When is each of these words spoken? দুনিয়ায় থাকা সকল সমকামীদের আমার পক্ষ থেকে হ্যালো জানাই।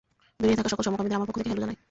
দুনিয়ায় 0.39 0.57
থাকা 0.59 0.69
সকল 0.71 0.81
সমকামীদের 0.87 1.17
আমার 1.17 1.27
পক্ষ 1.27 1.37
থেকে 1.39 1.49
হ্যালো 1.51 1.63
জানাই। 1.63 1.77